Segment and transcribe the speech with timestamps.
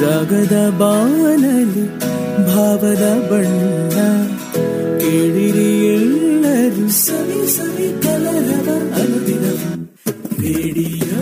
[0.00, 1.86] ರಾಗದ ಬಾನಲಿ
[2.46, 3.96] ಭಾವದ ಬಣ್ಣ
[5.00, 9.44] ಕೇಳಿರಿ ಎಲ್ಲರೂ ಸವಿ ಸವಿ ಕಲರವ ಅನುದಿನ.
[10.40, 11.20] ರೇಡಿಯೋ.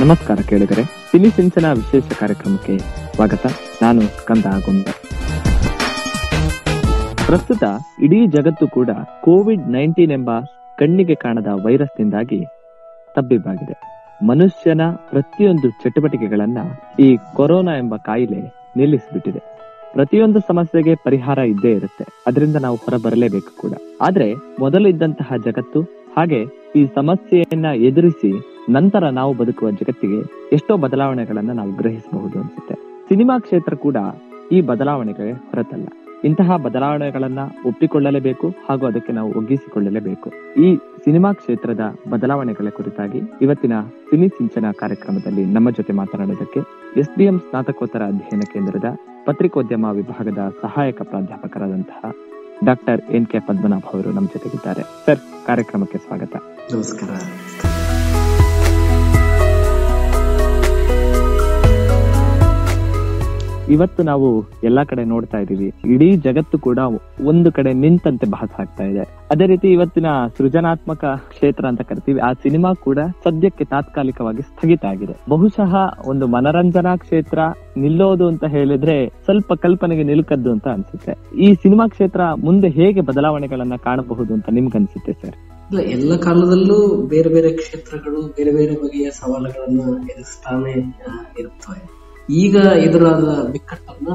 [0.00, 2.78] ನಮಸ್ಕಾರ ಕೇಳಿದರೆ ಸಿನಿ ಸಿಂಚನ ವಿಶೇಷ ಕಾರ್ಯಕ್ರಮಕ್ಕೆ
[3.14, 3.46] ಸ್ವಾಗತ.
[3.82, 4.84] ನಾನು ಸ್ಕಂದ ಆಗುಂಬ
[7.26, 7.62] ಪ್ರಸ್ತುತ
[8.02, 10.30] ಇಡೀ ಜಗತ್ತು ಕೂಡ ಕೋವಿಡ್ ನೈನ್ಟೀನ್ ಎಂಬ
[10.78, 12.44] ಕಣ್ಣಿಗೆ ಕಾಣದ ವೈರಸ್ನಿಂದಾಗಿ
[13.16, 13.80] ತಬ್ಬಿಬ್ಬಾಗಿದೆ.
[14.26, 14.80] ಮನುಷ್ಯನ
[15.10, 16.58] ಪ್ರತಿಯೊಂದು ಚಟುವಟಿಕೆಗಳನ್ನ
[17.00, 19.42] ಈ ಕೊರೋನಾ ಎಂಬ ಕಾಯಿಲೆ ನಿಲ್ಲಿಸಿಬಿಟ್ಟಿದೆ.
[19.92, 22.04] ಪ್ರತಿಯೊಂದು ಸಮಸ್ಯೆಗೆ ಪರಿಹಾರ ಇದ್ದೇ ಇರುತ್ತೆ.
[22.26, 23.72] ಅದರಿಂದ ನಾವು ಹೊರಬರಲೇಬೇಕು ಕೂಡ.
[24.00, 26.38] ಆದ್ರೆ ಮೊದಲು ಇದ್ದಂತಹ ಜಗತ್ತು ಹಾಗೆ
[26.76, 28.30] ಈ ಸಮಸ್ಯೆಯನ್ನ ಎದುರಿಸಿ
[28.70, 30.18] ನಂತರ ನಾವು ಬದುಕುವ ಜಗತ್ತಿಗೆ
[30.52, 32.74] ಎಷ್ಟೋ ಬದಲಾವಣೆಗಳನ್ನ ನಾವು ಗ್ರಹಿಸಬಹುದು ಅನ್ಸುತ್ತೆ.
[33.08, 33.96] ಸಿನಿಮಾ ಕ್ಷೇತ್ರ ಕೂಡ
[34.52, 35.86] ಈ ಬದಲಾವಣೆಗೆ ಹೊರತಲ್ಲ.
[36.24, 40.30] ಇಂತಹ ಬದಲಾವಣೆಗಳನ್ನ ಒಪ್ಪಿಕೊಳ್ಳಲೇಬೇಕು ಹಾಗೂ ಅದಕ್ಕೆ ನಾವು ಒಗ್ಗಿಸಿಕೊಳ್ಳಲೇಬೇಕು.
[40.56, 43.72] ಈ ಸಿನಿಮಾ ಕ್ಷೇತ್ರದ ಬದಲಾವಣೆಗಳ ಕುರಿತಾಗಿ ಇವತ್ತಿನ
[44.10, 46.60] ಸಿನಿ ಸಿಂಚನ ಕಾರ್ಯಕ್ರಮದಲ್ಲಿ ನಮ್ಮ ಜೊತೆ ಮಾತನಾಡೋದಕ್ಕೆ
[47.26, 48.90] ಎಂ ಸ್ನಾತಕೋತ್ತರ ಅಧ್ಯಯನ ಕೇಂದ್ರದ
[49.24, 52.02] ಪತ್ರಿಕೋದ್ಯಮ ವಿಭಾಗದ ಸಹಾಯಕ ಪ್ರಾಧ್ಯಾಪಕರಾದಂತಹ
[52.64, 54.82] ಡಾಕ್ಟರ್ ಎನ್ ಕೆ ಪದ್ಮನಾಭ ಅವರು ನಮ್ಮ ಜೊತೆಗಿದ್ದಾರೆ.
[55.06, 56.36] ಸರ್ ಕಾರ್ಯಕ್ರಮಕ್ಕೆ ಸ್ವಾಗತ.
[56.74, 57.10] ನಮಸ್ಕಾರ.
[63.70, 64.28] ಇವತ್ತು ನಾವು
[64.64, 66.78] ಎಲ್ಲಾ ಕಡೆ ನೋಡ್ತಾ ಇದೀವಿ ಇಡೀ ಜಗತ್ತು ಕೂಡ
[67.24, 69.04] ಒಂದು ಕಡೆ ನಿಂತಂತೆ ಭಾಸ ಆಗ್ತಾ ಇದೆ.
[69.30, 70.06] ಅದೇ ರೀತಿ ಇವತ್ತಿನ
[70.38, 75.12] ಸೃಜನಾತ್ಮಕ ಕ್ಷೇತ್ರ ಅಂತ ಕರಿತೀವಿ, ಆ ಸಿನಿಮಾ ಕೂಡ ಸದ್ಯಕ್ಕೆ ತಾತ್ಕಾಲಿಕವಾಗಿ ಸ್ಥಗಿತ ಆಗಿದೆ.
[75.28, 75.74] ಬಹುಶಃ
[76.06, 77.38] ಒಂದು ಮನರಂಜನಾ ಕ್ಷೇತ್ರ
[77.76, 81.14] ನಿಲ್ಲೋದು ಅಂತ ಹೇಳಿದ್ರೆ ಸ್ವಲ್ಪ ಕಲ್ಪನೆಗೆ ನಿಲುಕದ್ದು ಅಂತ ಅನ್ಸುತ್ತೆ.
[81.40, 85.36] ಈ ಸಿನಿಮಾ ಕ್ಷೇತ್ರ ಮುಂದೆ ಹೇಗೆ ಬದಲಾವಣೆಗಳನ್ನ ಕಾಣಬಹುದು ಅಂತ ನಿಮ್ಗನ್ಸುತ್ತೆ ಸರ್?
[85.74, 90.74] ಎಲ್ಲ ಕಾಲದಲ್ಲೂ ಬೇರೆ ಬೇರೆ ಕ್ಷೇತ್ರಗಳು ಬೇರೆ ಬೇರೆ ಬಗೆಯ ಸವಾಲುಗಳನ್ನು ಎದುರಿಸ್ತಾನೆ
[91.38, 91.97] ಇರುತ್ತವೆ.
[92.28, 94.08] ಈಗ ಎದುರಾದ ಬಿಕ್ಕಟ್ಟನ್ನ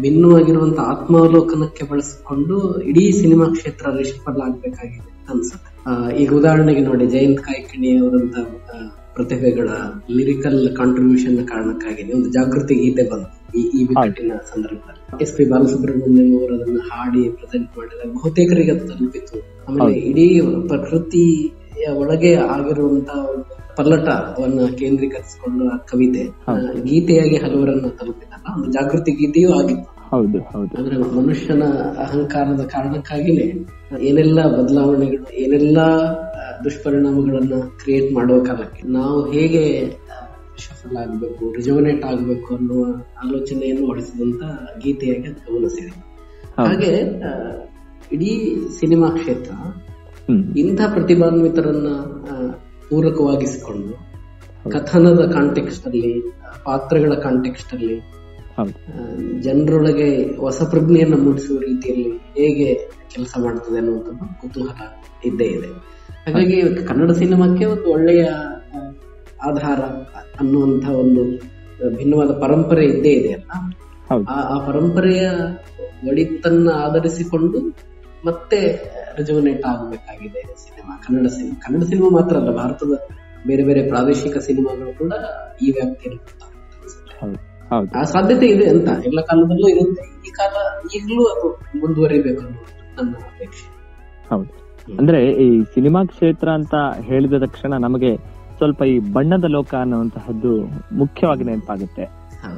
[0.00, 4.78] ಭಿನ್ನವಾಗಿರುವಂತಹ ಆತ್ಮಾವಲೋಕನಕ್ಕೆ ಬಳಸಿಕೊಂಡು ಇಡೀ ಸಿನಿಮಾ ಕ್ಷೇತ್ರ ಅಂತ
[5.32, 5.70] ಅನ್ಸುತ್ತೆ.
[6.16, 8.36] ಈಗ ಉದಾಹರಣೆಗೆ ನೋಡಿ ಜಯಂತ್ ಕಾಯ್ಕಿಣಿ ಅವರಂತ
[9.14, 9.68] ಪ್ರತಿಭೆಗಳ
[10.10, 15.22] ಲಿರಿಕಲ್ ಕಾಂಟ್ರಿಬ್ಯೂಷನ್ ಕಾರಣಕ್ಕಾಗಿ ಒಂದು ಜಾಗೃತಿ ಗೀತೆ ಬಂತು ಈ ಈ ಬಿಕ್ಕಟ್ಟಿನ ಸಂದರ್ಭದಲ್ಲಿ.
[15.22, 19.38] ಎಸ್ ಪಿ ಬಾಲಸುಬ್ರಹ್ಮಣ್ಯಂ ಅವರು ಅದನ್ನ ಹಾಡಿ ಪ್ರೆಸೆಂಟ್ ಮಾಡಿದಾಗ ಬಹುತೇಕರಿಗೆ ಅದು ತಲುಪಿತು.
[19.68, 26.24] ಆಮೇಲೆ ಇಡೀ ಪ್ರಕೃತಿಯ ಒಳಗೆ ಆಗಿರುವಂತಹ ಒಂದು ಪಲ್ಲಟವನ್ನ ಕೇಂದ್ರೀಕರಿಸಿಕೊಂಡು ಕವಿತೆ
[26.82, 29.88] ಗೀತೆಯಾಗಿ ಹಲವರನ್ನ ತಲುಪಿದಲ್ಲ ಒಂದು ಜಾಗೃತಿ ಗೀತೆಯೂ ಆಗಿತ್ತು.
[30.10, 30.70] ಹೌದು ಹೌದು.
[30.78, 31.64] ಅಂದ್ರೆ ಮನುಷ್ಯನ
[31.98, 33.46] ಅಹಂಕಾರದ ಕಾರಣಕ್ಕಾಗಿನೇ
[34.02, 35.78] ಏನೆಲ್ಲ ಬದಲಾವಣೆಗಳು ಏನೆಲ್ಲ
[36.64, 39.64] ದುಷ್ಪರಿಣಾಮಗಳನ್ನ ಕ್ರಿಯೇಟ್ ಮಾಡುವ ಕಾಲಕ್ಕೆ ನಾವು ಹೇಗೆ
[40.58, 42.84] ಸಫಲ ಆಗ್ಬೇಕು ರಿಜೋನೇಟ್ ಆಗ್ಬೇಕು ಅನ್ನುವ
[43.22, 44.42] ಆಲೋಚನೆಯನ್ನು ಹೊಡಿಸಿದಂತ
[44.84, 46.00] ಗೀತೆಯಾಗಿ ಅದು ಗಮನ ಸೇರಿದೆ
[46.58, 46.92] ಹಾಗೆ
[48.12, 48.30] ಇಡೀ
[48.80, 49.52] ಸಿನಿಮಾ ಕ್ಷೇತ್ರ
[50.56, 51.90] ಇಂಥ ಪ್ರತಿಭಾನ್ವಿತರನ್ನ
[52.88, 53.94] ಪೂರಕವಾಗಿಸಿಕೊಂಡು
[54.70, 56.12] ಕಥನದ ಕಾಂಟೆಕ್ಸ್ಟ್ ಅಲ್ಲಿ
[56.64, 57.96] ಪಾತ್ರಗಳ ಕಾಂಟೆಕ್ಸ್ಟ್ ಅಲ್ಲಿ
[59.40, 62.68] ಜನರೊಳಗೆ ಹೊಸ ಪ್ರಜ್ಞೆಯನ್ನ ಮೂಡಿಸುವ ರೀತಿಯಲ್ಲಿ ಹೇಗೆ
[63.14, 64.80] ಕೆಲಸ ಮಾಡ್ತದೆ ಅನ್ನುವಂಥದ್ದು ಕುತೂಹಲ
[65.24, 65.68] ಇದ್ದೇ ಇದೆ.
[66.26, 68.24] ಹಾಗಾಗಿ ಕನ್ನಡ ಸಿನಿಮಾಕ್ಕೆ ಒಂದು ಒಳ್ಳೆಯ
[69.42, 69.80] ಆಧಾರ
[70.40, 71.22] ಅನ್ನುವಂಥ ಒಂದು
[71.96, 73.50] ಭಿನ್ನವಾದ ಪರಂಪರೆ ಇದ್ದೇ ಇದೆ ಅಲ್ಲ?
[74.28, 75.22] ಆ ಆ ಪರಂಪರೆಯ
[76.08, 77.58] ಒಳಿತನ್ನ ಆಧರಿಸಿಕೊಂಡು
[78.24, 78.60] ಮತ್ತೆ
[79.18, 81.60] ರಿಜುವನೇಟ್ ಆಗಬೇಕಾಗಿದೆ cinema Kannada cinema.
[81.66, 82.94] Kannada cinema ಮಾತ್ರ ಅಲ್ಲ ಭಾರತದ
[83.46, 85.12] ಬೇರೆ ಬೇರೆ ಪ್ರಾದೇಶಿಕ ಸಿನಿಮಾಗಳು ಕೂಡ
[85.62, 86.20] ಈ ವ್ಯಾಪ್ತಿಯಲ್ಲಿ
[87.94, 90.04] ಆ ಸಾಧ್ಯತೆ ಇದೆ ಅಂತ ಎಲ್ಲ ಕಾಲದಲ್ಲೂ ಇರುತ್ತೆ.
[90.28, 90.54] ಈ ಕಾಲ
[90.96, 91.48] ಈಗಲೂ ಅದು
[91.80, 93.66] ಮುಂದುವರಿಬೇಕು ಅನ್ನೋದು ನನ್ನ ಅಪೇಕ್ಷೆ.
[94.28, 94.68] ಹೌದು.
[94.98, 98.16] ಅಂದ್ರೆ ಈ ಸಿನಿಮಾ ಕ್ಷೇತ್ರ ಅಂತ ಹೇಳಿದ ತಕ್ಷಣ ನಮಗೆ
[98.56, 100.52] ಸ್ವಲ್ಪ ಈ ಬಣ್ಣದ ಲೋಕ ಅನ್ನುವಂತಹದ್ದು
[100.94, 102.04] ಮುಖ್ಯವಾಗಿ ನೆನಪಾಗುತ್ತೆ.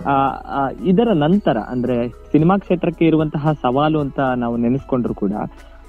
[0.06, 0.14] ಆ,
[0.58, 5.32] ಆ, ಇದರ ನಂತರ ಅಂದ್ರೆ ಸಿನಿಮಾ ಕ್ಷೇತ್ರಕ್ಕೆ ಇರುವಂತಹ ಸವಾಲು ಅಂತ ನಾವು ನೆನೆಸ್ಕೊಂಡ್ರು ಕೂಡ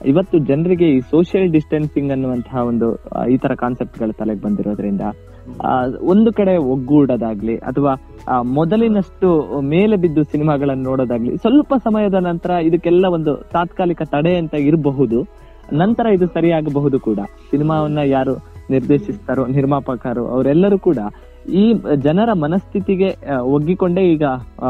[0.05, 2.87] ಇವತ್ತು ಜನರಿಗೆ ಈ ಸೋಷಿಯಲ್ ಡಿಸ್ಟೆನ್ಸಿಂಗ್ ಅನ್ನುವಂತಹ ಒಂದು
[3.29, 5.01] ಈ ತರ ಕಾನ್ಸೆಪ್ಟ್ಗಳು ತಲೆಗೆ ಬಂದಿರೋದ್ರಿಂದ
[6.01, 7.93] ಒಂದು ಕಡೆ ಒಗ್ಗೂಡೋದಾಗ್ಲಿ ಅಥವಾ
[8.41, 9.27] ಮೊದಲಿನಷ್ಟು
[9.61, 15.19] ಮೇಲೆ ಬಿದ್ದು ಸಿನಿಮಾಗಳನ್ನು ನೋಡೋದಾಗ್ಲಿ ಸ್ವಲ್ಪ ಸಮಯದ ನಂತರ ಇದಕ್ಕೆಲ್ಲ ಒಂದು ತಾತ್ಕಾಲಿಕ ತಡೆ ಅಂತ ಇರಬಹುದು.
[15.73, 17.19] ನಂತರ ಇದು ಸರಿಯಾಗಬಹುದು ಕೂಡ.
[17.51, 18.33] ಸಿನಿಮಾವನ್ನ ಯಾರು
[18.69, 20.97] ನಿರ್ದೇಶಿಸ್ತಾರೋ, ನಿರ್ಮಾಪಕರು ಅವರೆಲ್ಲರೂ ಕೂಡ
[21.49, 23.09] ಈ ಜನರ ಮನಸ್ಥಿತಿಗೆ
[23.39, 24.23] ಒಗ್ಗಿಕೊಂಡೇ ಈಗ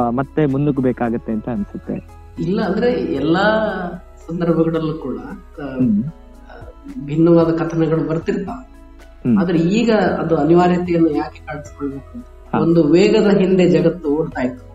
[0.09, 1.95] ಮತ್ತೆ ಮುನ್ನುಗ್ಗಬೇಕಾಗತ್ತೆ ಅಂತ ಅನ್ಸುತ್ತೆ.
[2.39, 3.45] ಇಲ್ಲ ಅಂದ್ರೆ ಎಲ್ಲಾ
[4.31, 5.17] ಸಂದರ್ಭಗಳಲ್ಲೂ ಕೂಡ
[7.05, 8.65] ಭಿನ್ನವಾದ ಕಥನಗಳು ಬರ್ತಿರ್ತಾವೆ.
[9.39, 9.89] ಆದ್ರೆ ಈಗ
[10.21, 12.13] ಅದು ಅನಿವಾರ್ಯತೆಯನ್ನು ಯಾಕೆ ಕಾಣಿಸ್ಕೊಳ್ಬೇಕು?
[12.61, 14.65] ಒಂದು ವೇಗದ ಹಿಂದೆ ಜಗತ್ತು ಓಡ್ತಾ ಇತ್ತು.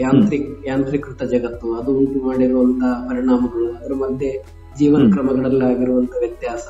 [0.00, 4.30] ಯಾಂತ್ರಿಕ್ ಯಾಂತ್ರೀಕೃತ ಜಗತ್ತು ಅದು ಉಂಟು ಮಾಡಿರುವಂತಹ ಪರಿಣಾಮಗಳು ಅದರ ಮಧ್ಯೆ
[4.78, 6.68] ಜೀವನ ಕ್ರಮಗಳಲ್ಲಿ ಆಗಿರುವಂತ ವ್ಯತ್ಯಾಸ.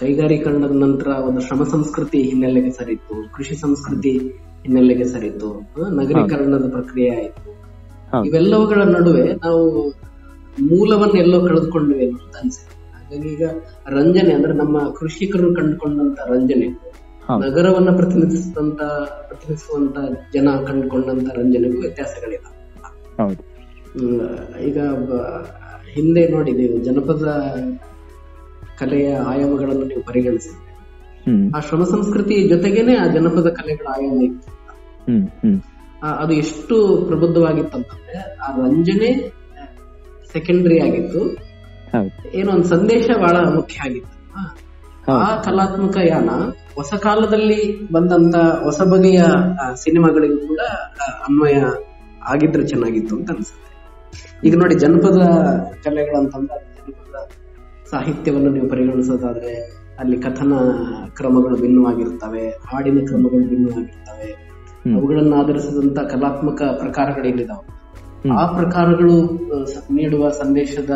[0.00, 4.12] ಕೈಗಾರೀಕರಣದ ನಂತರ ಒಂದು ಶ್ರಮ ಸಂಸ್ಕೃತಿ ಹಿನ್ನೆಲೆಗೆ ಸರಿತು ಕೃಷಿ ಸಂಸ್ಕೃತಿ
[4.62, 5.50] ಹಿನ್ನೆಲೆಗೆ ಸರಿತು
[5.96, 7.50] ನಗರೀಕರಣದ ಪ್ರಕ್ರಿಯೆ ಆಯಿತು.
[8.26, 9.62] ಇವೆಲ್ಲವುಗಳ ನಡುವೆ ನಾವು
[10.60, 12.92] ಮೂಲವನ್ನು ಎಲ್ಲೋ ಕಳೆದುಕೊಂಡ್ವಿ ಅಂತ ಅನ್ಸುತ್ತೆ.
[12.92, 13.42] ಹಾಗಾಗಿ ಈಗ
[13.88, 16.96] ರಂಜನೆ ಅಂದ್ರೆ ನಮ್ಮ ಕೃಷಿಕರು ಕಂಡುಕೊಂಡಂತ ರಂಜನೆ.
[17.46, 18.82] ನಗರವನ್ನ ಪ್ರತಿನಿಧಿಸಿದಂತ
[19.28, 19.98] ಪ್ರತಿನಿಧಿಸುವಂತ
[20.34, 22.46] ಜನ ಕಂಡುಕೊಂಡಂತ ರಂಜನೆಗೂ ವ್ಯತ್ಯಾಸಗಳಿಲ್ಲ
[24.58, 24.78] ಈಗ
[25.94, 27.28] ಹಿಂದೆ ನೋಡಿ ನೀವು ಜನಪದ
[28.78, 30.76] ಕಲೆಯ ಆಯಾಮಗಳನ್ನು ನೀವು ಪರಿಗಣಿಸಿದ್ರೆ.
[31.56, 34.52] ಆ ಶ್ರಮ ಸಂಸ್ಕೃತಿ ಜೊತೆಗೇನೆ ಆ ಜನಪದ ಕಲೆಗಳ ಆಯಾಮ ಇತ್ತು.
[35.12, 35.60] ಹ್ಮ್ ಹ್ಮ್.
[36.02, 39.32] ಆ- ಅದು ಎಷ್ಟು ಪ್ರಬುದ್ಧವಾಗಿತ್ತಂತಂದ್ರೆ ಆ ರಂಜನೆ
[40.36, 41.20] ಸೆಕೆಂಡರಿ ಆಗಿತ್ತು.
[42.34, 44.12] ಏನೋ ಒಂದು ಸಂದೇಶ ಬಹಳ ಮುಖ್ಯ ಆಗಿತ್ತು.
[45.12, 46.30] ಆ, ಕಲಾತ್ಮಕ ಯಾನ
[46.74, 47.60] ಹೊಸ ಕಾಲದಲ್ಲಿ
[47.92, 49.20] ಬಂದಂತ ಹೊಸ ಬಗೆಯ
[49.74, 50.62] ಸಿನಿಮಾಗಳಿಗೂ ಕೂಡ
[51.20, 51.58] ಅನ್ವಯ
[52.28, 53.62] ಆಗಿದ್ರೆ ಚೆನ್ನಾಗಿತ್ತು ಅಂತ ಅನ್ಸುತ್ತೆ.
[54.48, 55.20] ಈಗ ನೋಡಿ ಜನಪದ
[55.84, 57.16] ಕಲೆಗಳಂತಂದ್ರೆ ಜನಪದ
[57.90, 59.52] ಸಾಹಿತ್ಯವನ್ನು ನೀವು ಪರಿಗಣಿಸೋದಾದ್ರೆ
[59.98, 60.52] ಅಲ್ಲಿ ಕಥನ
[61.08, 64.28] ಕ್ರಮಗಳು ಭಿನ್ನವಾಗಿರ್ತವೆ ಹಾಡಿನ ಕ್ರಮಗಳು ಭಿನ್ನವಾಗಿರ್ತವೆ.
[64.96, 67.75] ಅವುಗಳನ್ನು ಆಧರಿಸಿದಂತ ಕಲಾತ್ಮಕ ಪ್ರಕಾರಗಳೇನಿದಾವೆ ಹ್ಮ್.
[68.30, 69.16] ಆ ಪ್ರಕಾರಗಳು
[69.90, 70.90] ನೀಡುವ ಸಂದೇಶದ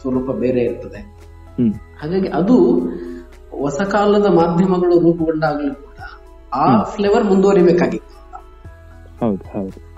[0.00, 1.00] ಸ್ವರೂಪ ಬೇರೆ ಇರ್ತದೆ.
[2.00, 2.56] ಹಾಗಾಗಿ ಅದು
[3.60, 6.00] ಹೊಸ ಕಾಲದ ಮಾಧ್ಯಮಗಳು ರೂಪುಗೊಂಡಾಗಲೂ ಕೂಡ
[6.52, 8.10] ಆ ಫ್ಲೇವರ್ ಮುಂದುವರಿಬೇಕಾಗಿತ್ತು.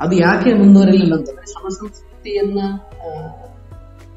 [0.01, 2.59] ಅದು ಯಾಕೆ ಮುಂದುವರಿಲಿಲ್ಲ ಅಂತಂದ್ರೆ ಸಮಸಂಸ್ಕೃತಿಯನ್ನ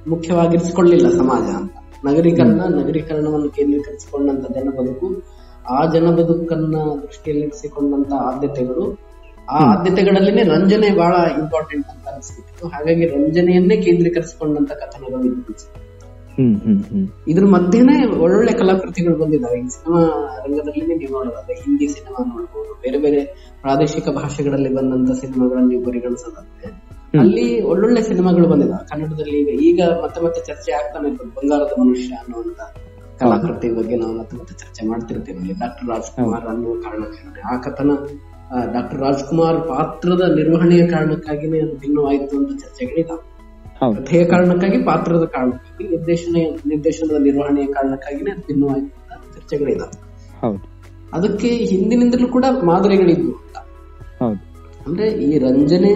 [0.08, 1.74] ಮುಖ್ಯವಾಗಿರಿಸಿಕೊಳ್ಳಿಲ್ಲ ಸಮಾಜ ಅಂತ.
[2.06, 5.08] ನಗರೀಕರಣ ನಗರೀಕರಣವನ್ನು ಕೇಂದ್ರೀಕರಿಸಿಕೊಂಡಂತ ಜನ ಬದುಕು
[5.70, 8.86] ಆ ಜನ ಬದುಕನ್ನ ದೃಷ್ಟಿಯಲ್ಲಿರಿಸಿಕೊಂಡಂತ ಆದ್ಯತೆಗಳು
[9.50, 15.56] ಆ ಆದ್ಯತೆಗಳಲ್ಲಿನೇ ರಂಜನೆ ಬಹಳ ಇಂಪಾರ್ಟೆಂಟ್ ಅನಿಸ್ಬಿಟ್ಟು ಹಾಗಾಗಿ ರಂಜನೆಯನ್ನೇ ಕೇಂದ್ರೀಕರಿಸಿಕೊಂಡಂತ ಕಥನಗಳು ಇದು
[17.32, 19.58] ಇದ್ರ ಮಧ್ಯೆನೇ ಒಳ್ಳೊಳ್ಳೆ ಕಲಾಕೃತಿಗಳು ಬಂದಿದ್ದಾವೆ.
[19.62, 20.02] ಈ ಸಿನಿಮಾ
[20.44, 23.22] ರಂಗದಲ್ಲಿ ನೀವು ನೋಡೋದಾದ್ರೆ ಹಿಂದಿ ಸಿನಿಮಾ ನೋಡ್ಬೋದು ಬೇರೆ ಬೇರೆ
[23.64, 26.70] ಪ್ರಾದೇಶಿಕ ಭಾಷೆಗಳಲ್ಲಿ ಬಂದಂತ ಸಿನಿಮಾಗಳನ್ನು ನೀವು ಪರಿಗಣಿಸೋದಾದ್ರೆ
[27.24, 28.86] ಅಲ್ಲಿ ಒಳ್ಳೊಳ್ಳೆ ಸಿನಿಮಾಗಳು ಬಂದಿದ್ದಾವೆ.
[28.92, 31.32] ಕನ್ನಡದಲ್ಲಿ ಈಗ ಈಗ ಮತ್ತೆ ಮತ್ತೆ ಚರ್ಚೆ ಆಗ್ತಾನೆ ಇರ್ತದೆ.
[31.40, 32.62] ಬಂಗಾರದ ಮನುಷ್ಯ ಅನ್ನುವಂತ
[33.22, 35.54] ಕಲಾಕೃತಿ ಬಗ್ಗೆ ನಾವು ಮತ್ತೆ ಮತ್ತೆ ಚರ್ಚೆ ಮಾಡ್ತಿರ್ತೀವಿ.
[35.64, 37.04] ಡಾಕ್ಟರ್ ರಾಜ್ಕುಮಾರ್ ಅನ್ನುವ ಕಾರಣ
[37.52, 37.92] ಆ ಕಥನ
[38.74, 43.26] ಡಾಕ್ಟರ್ ರಾಜ್ಕುಮಾರ್ ಪಾತ್ರದ ನಿರ್ವಹಣೆಯ ಕಾರಣಕ್ಕಾಗಿನೇ ಅದು ಭಿನ್ನವಾಯಿತು ಅಂತ ಚರ್ಚೆಗಳಿದಾವೆ
[43.82, 43.96] ಹೌದು.
[43.98, 46.36] ಕಥೆಯ ಕಾರಣಕ್ಕಾಗಿ ಪಾತ್ರದ ಕಾರಣಕ್ಕಾಗಿ ನಿರ್ದೇಶನ
[46.66, 49.84] ನಿರ್ದೇಶನದ ನಿರ್ವಹಣೆಯ ಕಾರಣಕ್ಕಾಗಿನೇ ಅದು ಭಿನ್ನವಾಯಿತು ಅಂತ ಚರ್ಚೆಗಳಿಲ್ಲ.
[51.14, 53.56] ಅದಕ್ಕೆ ಹಿಂದಿನಿಂದಲೂ ಕೂಡ ಮಾದರಿಗಳಿದ್ವು ಅಂತ.
[54.86, 55.94] ಅಂದ್ರೆ ಈ ರಂಜನೆ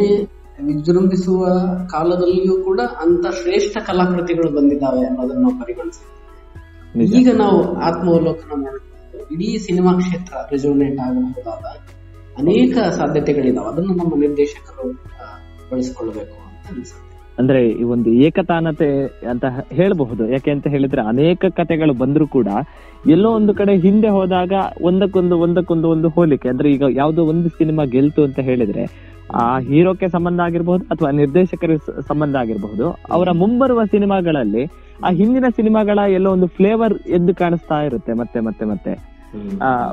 [0.65, 1.43] ವಿಜೃಂಭಿಸುವ
[1.91, 6.11] ಕಾಲದಲ್ಲಿಯೂ ಕೂಡ ಅಂತ ಶ್ರೇಷ್ಠ ಕಲಾಕೃತಿಗಳು ಬಂದಿದ್ದಾವೆ ಅನ್ನೋದನ್ನ ನಾವು ಪರಿಗಣಿಸ್ತೀವಿ
[7.19, 8.91] ಈಗ ನಾವು ಆತ್ಮಾವಲೋಕನ ಮಾಡಬಹುದು
[9.33, 11.65] ಇಡೀ ಸಿನಿಮಾ ಕ್ಷೇತ್ರ ರೆಜೋನೇಟ್ ಆಗಬಹುದಾದ
[12.37, 13.67] ಅನೇಕ ಸಾಧ್ಯತೆಗಳಿದಾವೆ.
[13.67, 14.91] ಅದನ್ನು ನಮ್ಮ ನಿರ್ದೇಶಕರು
[15.71, 17.13] ಬಳಸಿಕೊಳ್ಳಬೇಕು ಅಂತ ಅನ್ಸುತ್ತೆ.
[17.39, 20.31] ಅಂದ್ರೆ ಈ ಒಂದು ಏಕತಾನತೆ ಅಂತ ಹೇಳಬಹುದು.
[20.31, 22.47] ಯಾಕೆ ಅಂತ ಹೇಳಿದ್ರೆ ಅನೇಕ ಕಥೆಗಳು ಬಂದ್ರು ಕೂಡ
[23.09, 24.51] ಎಲ್ಲೋ ಒಂದು ಕಡೆ ಹಿಂದೆ ಹೋದಾಗ
[24.81, 26.49] ಒಂದಕ್ಕೊಂದು ಒಂದಕ್ಕೊಂದು ಒಂದು ಹೋಲಿಕೆ.
[26.49, 31.69] ಅಂದ್ರೆ ಈಗ ಯಾವ್ದೋ ಒಂದು ಸಿನಿಮಾ ಗೆಲ್ತು ಅಂತ ಹೇಳಿದ್ರೆ ಆ ಹೀರೋಕ್ಕೆ ಸಂಬಂಧ ಆಗಿರಬಹುದು ಅಥವಾ ನಿರ್ದೇಶಕರ
[32.07, 32.97] ಸಂಬಂಧ ಆಗಿರಬಹುದು.
[33.11, 34.65] ಅವರ ಮುಂಬರುವ ಸಿನಿಮಾಗಳಲ್ಲಿ
[35.03, 38.13] ಆ ಹಿಂದಿನ ಸಿನಿಮಾಗಳ ಎಲ್ಲೋ ಒಂದು ಫ್ಲೇವರ್ ಎದ್ದು ಕಾಣಿಸ್ತಾ ಇರುತ್ತೆ.
[38.13, 39.12] ಮತ್ತೆ ಮತ್ತೆ ಮತ್ತೆ.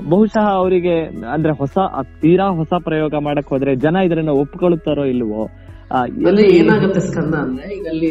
[0.08, 0.94] ಬಹುಶಃ ಅವರಿಗೆ
[1.32, 1.76] ಅಂದ್ರೆ ಹೊಸ
[2.20, 5.42] ತೀರಾ ಹೊಸ ಪ್ರಯೋಗ ಮಾಡಕ್ ಹೋದ್ರೆ ಜನ ಇದನ್ನ ಒಪ್ಕೊಳ್ತಾರೋ ಇಲ್ವೋ?
[6.54, 8.10] ಏನಾಗುತ್ತೆ ಸ್ಕಂದ ಅಂದ್ರೆ ಅಲ್ಲಿ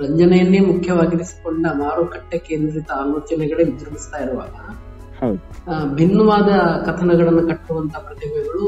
[0.00, 4.54] ರಂಜನೆಯನ್ನೇ ಮುಖ್ಯವಾಗಿರಿಸಿಕೊಂಡ ಮಾರುಕಟ್ಟೆ ಕೇಂದ್ರಿತ ಆಲೋಚನೆಗಳೇ ವಿಜೃಂಭಿಸ್ತಾ ಇರುವಾಗ
[5.94, 6.50] ಭಿನ್ನವಾದ
[6.86, 8.66] ಕಥನಗಳನ್ನು ಕಟ್ಟುವಂತ ಪ್ರತಿಭೆಗಳು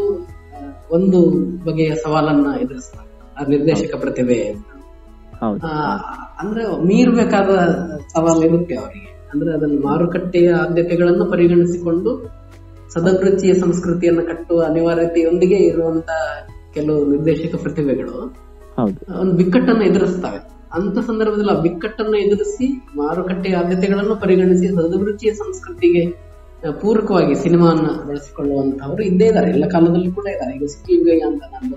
[0.91, 1.19] ಒಂದು
[1.65, 4.38] ಬಗೆಯ ಸವಾಲನ್ನ ಎದುರಿಸ್ತಾರೆ ಆ ನಿರ್ದೇಶಕ ಪ್ರತಿಭೆ
[6.41, 7.50] ಅಂದ್ರೆ ಮೀರ್ಬೇಕಾದ
[8.09, 9.10] ಸವಾಲು ಇರುತ್ತೆ ಅವರಿಗೆ?
[9.35, 12.11] ಅಂದ್ರೆ ಅದನ್ನು ಮಾರುಕಟ್ಟೆಯ ಆದ್ಯತೆಗಳನ್ನು ಪರಿಗಣಿಸಿಕೊಂಡು
[12.93, 16.11] ಸದಭಿರುಚಿಯ ಸಂಸ್ಕೃತಿಯನ್ನು ಕಟ್ಟುವ ಅನಿವಾರ್ಯತೆಯೊಂದಿಗೆ ಇರುವಂತ
[16.75, 18.15] ಕೆಲವು ನಿರ್ದೇಶಕ ಪ್ರತಿಭೆಗಳು.
[19.21, 20.41] ಒಂದು ಬಿಕ್ಕಟ್ಟನ್ನು ಎದುರಿಸ್ತವೆ.
[20.73, 22.67] ಅಂತ ಸಂದರ್ಭದಲ್ಲಿ ಆ ಬಿಕ್ಕಟ್ಟನ್ನು ಎದುರಿಸಿ
[22.97, 26.02] ಮಾರುಕಟ್ಟೆಯ ಆದ್ಯತೆಗಳನ್ನು ಪರಿಗಣಿಸಿ ಸದಭಿರುಚಿಯ ಸಂಸ್ಕೃತಿಗೆ
[26.81, 31.76] ಪೂರಕವಾಗಿ ಸಿನಿಮಾವನ್ನ ಬಳಸಿಕೊಳ್ಳುವಂತಹವರು ಇದ್ದೇ ಇದ್ದಾರೆ ಎಲ್ಲ ಕಾಲದಲ್ಲೂ ಕೂಡ ಇದ್ದಾರೆ ಈಗ ಸಿದ್ಲಿಂಗಯ್ಯ ಅಂತ ನಾನು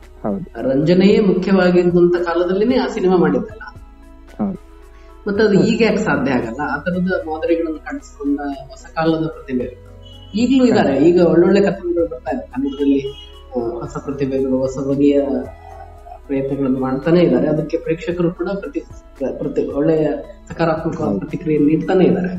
[0.68, 3.62] ರಂಜನೆಯೇ ಮುಖ್ಯವಾಗಿದ್ದಂತ ಕಾಲದಲ್ಲಿನೇ ಆ ಸಿನಿಮಾ ಮಾಡಿದ್ದಲ್ಲ.
[5.28, 6.62] ಮತ್ತೆ ಅದು ಈಗ ಯಾಕೆ ಸಾಧ್ಯ ಆಗಲ್ಲ?
[6.74, 8.40] ಆ ತರದ ಮಾದರಿಗಳನ್ನು ಕಾಣಿಸಿಕೊಂಡ
[8.72, 9.68] ಹೊಸ ಕಾಲದ ಪ್ರತಿಭೆ
[10.34, 12.44] ಈಗಲೂ ಇದ್ದಾರೆ ಈಗ ಒಳ್ಳೊಳ್ಳೆ ಕಥೆಗಳು ಬರ್ತಾ ಇದೆ.
[12.54, 13.00] ಕನ್ನಡದಲ್ಲಿ
[13.76, 15.18] ಹೊಸ ಪ್ರತಿಭೆಗಳು ಹೊಸ ಬಗೆಯ
[16.28, 18.80] ಪ್ರಯತ್ನಗಳನ್ನು ಮಾಡ್ತಾನೆ ಇದ್ದಾರೆ ಅದಕ್ಕೆ ಪ್ರೇಕ್ಷಕರು ಕೂಡ ಪ್ರತಿ
[19.40, 20.06] ಪ್ರತಿ ಒಳ್ಳೆಯ
[20.50, 22.32] ಸಕಾರಾತ್ಮಕ ಪ್ರತಿಕ್ರಿಯೆ ನೀಡ್ತಾನೆ ಇದ್ದಾರೆ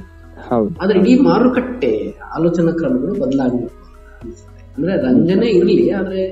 [0.81, 1.93] ಆದ್ರೆ ಇಡೀ ಮಾರುಕಟ್ಟೆ
[2.37, 3.77] ಆಲೋಚನಾ ಕ್ರಮಗಳು ಬದಲಾಗಬೇಕು
[4.77, 6.23] ಅಂದ್ರೆ ರಂಜನೆ ಇರಲಿ ಆದ್ರೆ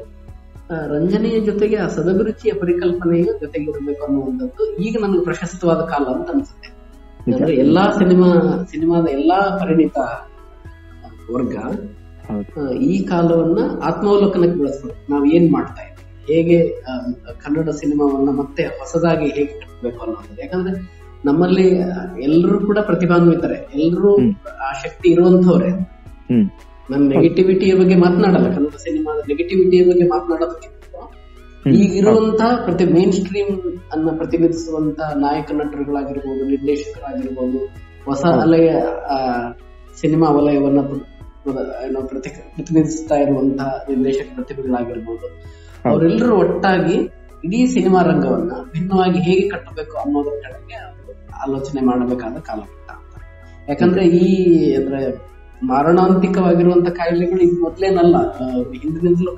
[0.92, 6.68] ರಂಜನೆಯ ಜೊತೆಗೆ ಆ ಸದಭಿರುಚಿಯ ಪರಿಕಲ್ಪನೆಯು ಜೊತೆಗೆ ಇರಬೇಕು ಅನ್ನುವಂಥದ್ದು ಈಗ ನನಗೆ ಪ್ರಶಸ್ತವಾದ ಕಾಲ ಅಂತ ಅನ್ಸುತ್ತೆ.
[7.26, 8.28] ಅಂದ್ರೆ ಎಲ್ಲಾ ಸಿನಿಮಾ
[8.72, 9.98] ಸಿನಿಮಾದ ಎಲ್ಲಾ ಪರಿಣಿತ
[11.30, 11.56] ವರ್ಗ
[12.82, 14.98] ಈ ಕಾಲವನ್ನ ಆತ್ಮಾವಲೋಕನಕ್ಕೆ ಬಳಸ್ಬೇಕು.
[15.10, 15.92] ನಾವು ಏನ್ ಮಾಡ್ತಾ ಇದ್ದೀವಿ?
[16.32, 16.58] ಹೇಗೆ
[17.42, 20.74] ಕನ್ನಡ ಸಿನಿಮಾವನ್ನ ಮತ್ತೆ ಹೊಸದಾಗಿ ಹೇಗೆ ಕಟ್ಟಬೇಕು ಅನ್ನೋದು ಯಾಕಂದ್ರೆ
[21.24, 21.66] ನಮ್ಮಲ್ಲಿ
[22.22, 23.58] ಎಲ್ಲರೂ ಕೂಡ ಪ್ರತಿಭಾನ್ವಿತರೆ.
[23.74, 24.10] ಎಲ್ಲರೂ
[24.66, 25.70] ಆ ಶಕ್ತಿ ಇರುವಂತವ್ರೆ
[26.90, 28.48] ನಾನು ನೆಗೆಟಿವಿಟಿಯ ಬಗ್ಗೆ ಮಾತನಾಡಲ್ಲ.
[28.54, 30.72] ಕನ್ನಡ ಸಿನಿಮಾದ ನೆಗೆಟಿವಿಟಿಯ ಬಗ್ಗೆ ಮಾತನಾಡೋದಕ್ಕಿಂತ
[31.80, 33.54] ಈಗಿರುವಂತಹ ಪ್ರತಿ ಮೇನ್ ಸ್ಟ್ರೀಮ್
[33.92, 37.60] ಅನ್ನ ಪ್ರತಿನಿಧಿಸುವಂತ ನಾಯಕ ನಟರುಗಳಾಗಿರ್ಬೋದು ನಿರ್ದೇಶಕರಾಗಿರ್ಬೋದು
[38.04, 38.70] ಹೊಸ ಅಲೆಯ
[40.00, 40.80] ಸಿನಿಮಾ ವಲಯವನ್ನ
[41.86, 45.26] ಏನೋ ಪ್ರತಿ ಪ್ರತಿನಿಧಿಸ್ತಾ ಇರುವಂತಹ ನಿರ್ದೇಶಕ ಪ್ರತಿಭೆಗಳಾಗಿರ್ಬೋದು.
[45.84, 46.96] ಅವರೆಲ್ಲರೂ ಒಟ್ಟಾಗಿ
[47.44, 50.78] ಇಡೀ ಸಿನಿಮಾ ರಂಗವನ್ನ ಭಿನ್ನವಾಗಿ ಹೇಗೆ ಕಟ್ಟಬೇಕು ಅನ್ನೋದ್ರ ಕಡೆಗೆ
[51.44, 53.14] ಆಲೋಚನೆ ಮಾಡಬೇಕಾದ ಕಾಲಘಟ್ಟ ಅಂತ.
[53.68, 54.28] ಯಾಕಂದ್ರೆ ಈ
[54.74, 55.00] ಅಂದ್ರೆ
[55.70, 58.16] ಮಾರಣಾಂತಿಕವಾಗಿರುವಂತ ಕಾಯಿಲೆಗಳು ಇದು ಮೊದಲೇನಲ್ಲ
[58.82, 59.32] ಹಿಂದಿನಿಂದಲೂ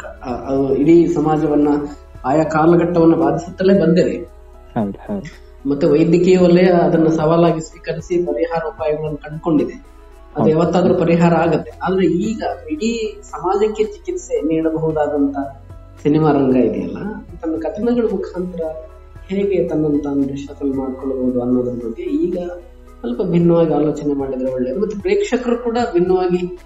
[0.82, 1.68] ಇಡೀ ಸಮಾಜವನ್ನ
[2.24, 4.14] ಆಯಾ ಕಾಲಘಟ್ಟವನ್ನು ಬಾಧಿಸುತ್ತಲೇ ಬಂದಿದೆ.
[5.66, 9.76] ಮತ್ತೆ ವೈದ್ಯಕೀಯ ವಲಯ ಅದನ್ನ ಸವಾಲಾಗಿ ಸ್ವೀಕರಿಸಿ ಪರಿಹಾರ ಉಪಾಯಗಳನ್ನು ಕಂಡುಕೊಂಡಿದೆ.
[10.36, 11.70] ಅದು ಯಾವತ್ತಾದ್ರೂ ಪರಿಹಾರ ಆಗತ್ತೆ.
[11.84, 12.90] ಆದ್ರೆ ಈಗ ಇಡೀ
[13.30, 15.36] ಸಮಾಜಕ್ಕೆ ಚಿಕಿತ್ಸೆ ನೀಡಬಹುದಾದಂತ
[16.02, 16.98] ಸಿನಿಮಾ ರಂಗ ಇದೆಯಲ್ಲ
[17.42, 18.62] ತನ್ನ ಕಥನಗಳ ಮುಖಾಂತರ
[19.28, 22.36] ಹೇಗೆ ತನ್ನನ್ನು ತಾನು ರಿಶಫಲ್ ಮಾಡ್ಕೊಳ್ಬಹುದು ಅನ್ನೋದ್ರ ಬಗ್ಗೆ ಈಗ
[23.00, 24.80] ಸ್ವಲ್ಪ ಭಿನ್ನವಾಗಿ ಆಲೋಚನೆ ಮಾಡಿದ್ರೆ ಒಳ್ಳೇದು.
[24.80, 26.58] ಮತ್ತೆ ಪ್ರೇಕ್ಷಕರು ಕೂಡ ಭಿನ್ನವಾಗಿ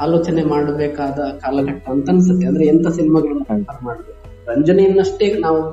[0.00, 2.46] ಆಲೋಚನೆ ಮಾಡಬೇಕಾದ ಕಾಲಘಟ್ಟ ಅಂತ ಅನ್ಸುತ್ತೆ.
[2.46, 4.20] ಅಂದ್ರೆ ಎಂತ ಸಿನಿಮಾಗಳನ್ನ ಪ್ರಿಫರ್ ಮಾಡಬೇಕು?
[4.50, 5.72] ರಂಜನೆಯನ್ನಷ್ಟೇ ನಾವು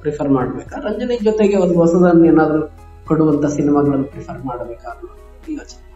[0.00, 0.80] ಪ್ರಿಫರ್ ಮಾಡ್ಬೇಕಾ?
[0.80, 2.66] ರಂಜನೆ ಜೊತೆಗೆ ಒಂದು ಹೊಸದನ್ನ ಏನಾದ್ರು
[3.08, 5.00] ಕೊಡುವಂತ ಸಿನಿಮಾಗಳನ್ನು ಪ್ರಿಫರ್ ಮಾಡಬೇಕಾ
[5.48, 5.86] ಯೋಚನೆ.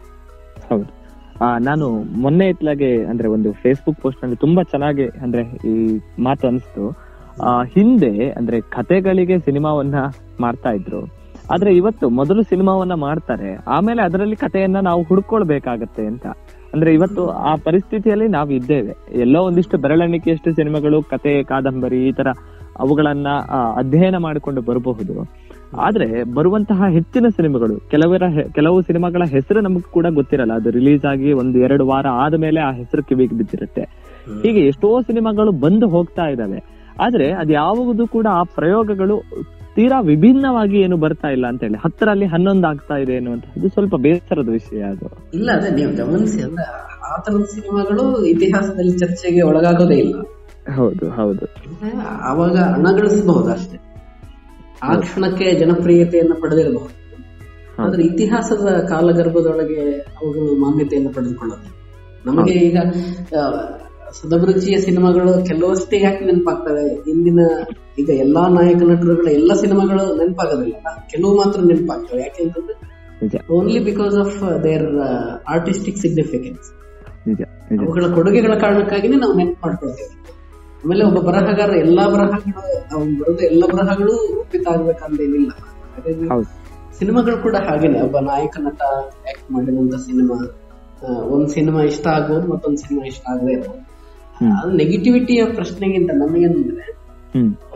[0.69, 1.01] ಹೌದು.
[1.45, 6.97] ಆ, ನಾನು ಮೊನ್ನೆ ಇತ್ಲಾಗೆ ಅಂದ್ರೆ ಒಂದು ಫೇಸ್ಬುಕ್ ಪೋಸ್ಟ್ನಲ್ಲಿ ತುಂಬಾ ಚೆನ್ನಾಗಿ ಅಂದ್ರೆ ಈ ಮಾತು ಅನಿಸ್ತು.
[7.43, 9.95] ಆ, ಹಿಂದೆ ಅಂದ್ರೆ ಕತೆಗಳಿಗೆ ಸಿನಿಮಾವನ್ನ
[10.39, 11.20] ಮಾಡ್ತಾ ಇದ್ರು.
[11.51, 16.27] ಆದ್ರೆ ಇವತ್ತು ಮೊದಲು ಸಿನಿಮಾವನ್ನ ಮಾಡ್ತಾರೆ ಆಮೇಲೆ ಅದರಲ್ಲಿ ಕಥೆಯನ್ನ ನಾವು ಹುಡ್ಕೊಳ್ಬೇಕಾಗತ್ತೆ ಅಂತ.
[16.73, 19.19] ಅಂದ್ರೆ ಇವತ್ತು ಆ ಪರಿಸ್ಥಿತಿಯಲ್ಲಿ ನಾವು ಇದ್ದೇವೆ.
[19.19, 22.27] ಎಲ್ಲೋ ಒಂದಿಷ್ಟು ಬೆರಳೆಣಿಕೆಯಷ್ಟು ಸಿನಿಮಾಗಳು ಕತೆ ಕಾದಂಬರಿ ಈ ತರ
[22.79, 23.27] ಅವುಗಳನ್ನ
[23.77, 25.41] ಅಧ್ಯಯನ ಮಾಡಿಕೊಂಡು ಬರಬಹುದು.
[25.77, 28.23] ಆದ್ರೆ ಬರುವಂತಹ ಹೆಚ್ಚಿನ ಸಿನಿಮಾಗಳು ಕೆಲವರ
[28.55, 30.53] ಕೆಲವು ಸಿನಿಮಾಗಳ ಹೆಸರು ನಮಗ್ ಕೂಡ ಗೊತ್ತಿರಲ್ಲ.
[30.53, 33.81] ಅದು ರಿಲೀಸ್ ಆಗಿ ಒಂದು ಎರಡು ವಾರ ಆದಮೇಲೆ ಆ ಹೆಸರು ಕಿವಿಗೆ ಬಿದ್ದಿರುತ್ತೆ.
[34.43, 36.59] ಹೀಗೆ ಎಷ್ಟೋ ಸಿನಿಮಾಗಳು ಬಂದು ಹೋಗ್ತಾ ಇದಾವೆ
[37.01, 39.21] ಆದ್ರೆ ಅದ್ಯಾವುದು ಕೂಡ ಆ ಪ್ರಯೋಗಗಳು
[39.81, 44.81] ತೀರಾ ವಿಭಿನ್ನವಾಗಿ ಏನು ಬರ್ತಾ ಇಲ್ಲ ಅಂತ ಹೇಳಿ ಹತ್ತರಲ್ಲಿ ಹನ್ನೊಂದು ಆಗ್ತಾ ಇದೆ ಅನ್ನುವಂಥದ್ದು ಸ್ವಲ್ಪ ಬೇಸರದ ವಿಷಯ
[44.83, 45.07] ಅದು.
[45.33, 46.65] ಇಲ್ಲ ಅದೇ ನೀವು ಗಮನಿಸಿ ಅಂದ್ರೆ
[47.11, 50.15] ಆ ತರದ ಸಿನಿಮಾಗಳು ಇತಿಹಾಸದಲ್ಲಿ ಚರ್ಚೆಗೆ ಒಳಗಾಗೋದೇ ಇಲ್ಲ.
[50.75, 51.45] ಹೌದು ಹೌದು.
[52.27, 53.77] ಅವಾಗ ಹಣ ಗಳಿಸಬಹುದು ಅಷ್ಟೇ.
[54.83, 56.95] ಆ ಕ್ಷಣಕ್ಕೆ ಜನಪ್ರಿಯತೆಯನ್ನು ಪಡೆದಿರಬಹುದು.
[57.81, 59.81] ಆದ್ರೆ ಇತಿಹಾಸದ ಕಾಲಗರ್ಭದೊಳಗೆ
[60.21, 61.69] ಅವುಗಳು ಮಾನ್ಯತೆಯನ್ನು ಪಡೆದುಕೊಳ್ಳುತ್ತೆ
[62.25, 62.77] ನಮಗೆ ಈಗ
[64.11, 66.85] ಸದಭಿರುಚಿಯ ಸಿನಿಮಾಗಳು ಕೆಲವಷ್ಟೇ ಯಾಕೆ ನೆನಪಾಗ್ತವೆ?
[67.09, 67.39] ಇಂದಿನ
[67.97, 70.75] ಈಗ ಎಲ್ಲಾ ನಾಯಕ ನಟರುಗಳ ಎಲ್ಲ ಸಿನಿಮಾಗಳು ನೆನಪಾಗೋದಿಲ್ಲ.
[71.09, 72.21] ಕೆಲವು ಮಾತ್ರ ನೆನಪಾಗ್ತವೆ.
[72.21, 72.75] ಯಾಕೆಂತಂದ್ರೆ
[73.49, 74.87] only because of their
[75.49, 76.69] artistic significance
[77.79, 80.15] ಅವುಗಳ ಕೊಡುಗೆಗಳ ಕಾರಣಕ್ಕಾಗಿನೇ ನಾವು ನೆನಪು ಮಾಡ್ಕೊಳ್ತೇವೆ.
[80.83, 82.61] ಆಮೇಲೆ ಒಬ್ಬ ಬರಹಗಾರ ಎಲ್ಲಾ ಬರಹಗಳು
[82.95, 85.51] ಅವ್ನು ಬರೆದ ಎಲ್ಲ ಬರಹಗಳು ಒಪ್ಪಿತ ಆಗ್ಬೇಕಂತೇನಿಲ್ಲ
[85.95, 86.49] ಹಾಗಾಗಿ ಹೌದು.
[86.99, 88.01] ಸಿನಿಮಾಗಳು ಕೂಡ ಹಾಗೇನೆ.
[88.01, 88.81] ಒಬ್ಬ ನಾಯಕ ನಟ
[89.29, 90.37] ಆಕ್ಟ್ ಮಾಡಿದಂತ ಸಿನಿಮಾ
[91.27, 93.81] ಒಂದ್ ಸಿನಿಮಾ ಇಷ್ಟ ಆಗ್ಬೋದು ಮತ್ತೊಂದ್ ಸಿನಿಮಾ ಇಷ್ಟ ಆಗದೆ ಇರ್ಬೋದು.
[94.77, 96.85] ನೆಗೆಟಿವಿಟಿಯ ಪ್ರಶ್ನೆಗಿಂತ ನಮಗೇನಂದ್ರೆ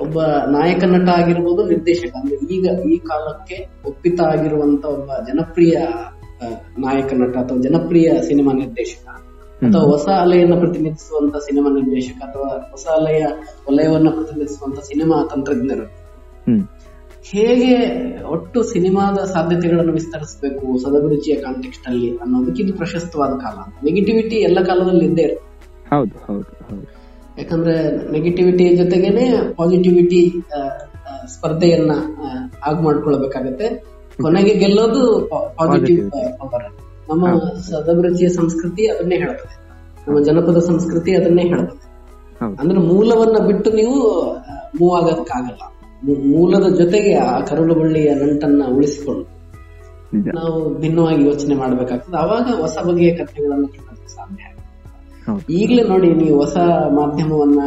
[0.02, 2.16] ಒಬ್ಬ ನಾಯಕ ನಟ ಆಗಿರ್ಬೋದು ನಿರ್ದೇಶಕ.
[2.16, 5.78] ಅಂದ್ರೆ ಈಗ ಈ ಕಾಲಕ್ಕೆ ಒಪ್ಪಿತ ಆಗಿರುವಂತ ಒಬ್ಬ ಜನಪ್ರಿಯ
[6.80, 9.08] ನಾಯಕ ನಟ ಅಥವಾ ಜನಪ್ರಿಯ ಸಿನಿಮಾ ನಿರ್ದೇಶಕ
[9.62, 13.26] ಅಥವಾ ಹೊಸ ಅಲೆಯನ್ನು ಪ್ರತಿನಿಧಿಸುವಂತ ಸಿನಿಮಾ ನಿರ್ದೇಶಕ ಅಥವಾ ಹೊಸ ಅಲೆಯ
[13.70, 16.06] ವಲಯವನ್ನ ಪ್ರತಿನಿಧಿಸುವಂತ ಸಿನಿಮಾ ತಂತ್ರಜ್ಞರು.
[17.26, 17.72] ಹೇಗೆ
[18.24, 25.22] ಒಟ್ಟು ಸಿನಿಮಾದ ಸಾಧ್ಯತೆಗಳನ್ನು ವಿಸ್ತರಿಸಬೇಕು ಸದಭಿರುಚಿಯ ಕಾಂಟೆಕ್ಸ್ಟ್ ಅಲ್ಲಿ ಅನ್ನೋದಕ್ಕೆ ಇದು ಪ್ರಶಸ್ತವಾದ ಕಾಲ ನೆಗೆಟಿವಿಟಿ ಎಲ್ಲ ಕಾಲದಲ್ಲಿ ಇದ್ದೇ
[25.22, 25.46] ಇರುತ್ತೆ.
[25.96, 26.95] ಹೌದು ಹೌದು ಹೌದು.
[27.38, 27.74] ಯಾಕಂದ್ರೆ
[28.12, 29.26] ನೆಗೆಟಿವಿಟಿ ಜೊತೆಗೇನೆ
[29.56, 30.34] ಪಾಸಿಟಿವಿಟಿ
[31.28, 31.92] ಸ್ಪರ್ಧೆಯನ್ನ
[32.66, 33.68] ಆಗ ಮಾಡ್ಕೊಳ್ಬೇಕಾಗತ್ತೆ.
[34.22, 35.02] ಕೊನೆಗೆ ಗೆಲ್ಲೋದು
[35.56, 36.68] ಪಾಸಿಟಿವ್ ಪವರ್
[37.10, 37.26] ನಮ್ಮ
[37.70, 39.56] ಸದಭಿರುಚಿಯ ಸಂಸ್ಕೃತಿ ಅದನ್ನೇ ಹೇಳ್ತದೆ
[40.08, 41.84] ನಮ್ಮ ಜನಪದ ಸಂಸ್ಕೃತಿ ಅದನ್ನೇ ಹೇಳ್ತದೆ
[42.60, 43.98] ಅಂದ್ರೆ ಮೂಲವನ್ನ ಬಿಟ್ಟು ನೀವು
[44.80, 45.64] ಮೂವ್ ಆಗೋದಕ್ಕಾಗಲ್ಲ
[46.34, 49.26] ಮೂಲದ ಜೊತೆಗೆ ಆ ಕರುಳು ಬಳ್ಳಿಯ ನಂಟನ್ನ ಉಳಿಸಿಕೊಂಡು
[50.34, 52.18] ನಾವು ಭಿನ್ನವಾಗಿ ಯೋಚನೆ ಮಾಡ್ಬೇಕಾಗ್ತದೆ.
[52.18, 54.44] ಅವಾಗ ಹೊಸ ಬಗೆಯ ಕಥೆಗಳನ್ನು ಕೇಳೋದಕ್ಕೆ ಸಾಧ್ಯ
[55.50, 56.58] ಈಗಲೇ ನೋಡಿ ನೀವು ಹೊಸ
[56.94, 57.60] ಮಾಧ್ಯಮವನ್ನ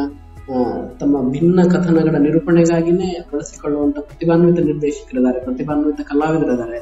[0.48, 0.58] ಆ,
[1.00, 6.78] ತಮ್ಮ ಭಿನ್ನ ಕಥನಗಳ ನಿರೂಪಣೆಗಾಗಿನೇ ಬಳಸಿಕೊಳ್ಳುವಂತ ಪ್ರತಿಭಾನ್ವಿತ ನಿರ್ದೇಶಕರಿದ್ದಾರೆ ಪ್ರತಿಭಾನ್ವಿತ ಕಲಾವಿದರಿದ್ದಾರೆ.